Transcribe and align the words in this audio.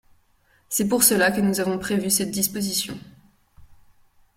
C’est 0.67 0.87
pour 0.87 1.03
cela 1.03 1.31
que 1.31 1.41
nous 1.41 1.59
avons 1.59 1.77
prévu 1.77 2.09
cette 2.09 2.31
disposition. 2.31 2.97